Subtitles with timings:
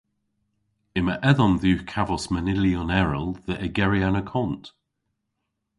[0.99, 4.65] Yma edhom dhywgh kavos manylyon erel dhe ygeri an akont.